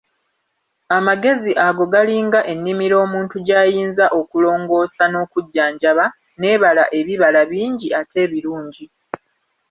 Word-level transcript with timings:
Amagezi 0.97 1.51
ago 1.67 1.83
galinga 1.93 2.39
ennimiro 2.53 2.95
omuntu 3.05 3.35
gy'ayinza 3.45 4.05
okulongoosa 4.19 5.03
n'okujjanjaba, 5.09 6.05
n'ebala 6.39 6.83
ebibala 6.99 7.41
bingi 7.51 7.87
ate 7.99 8.17
ebirungi. 8.25 8.85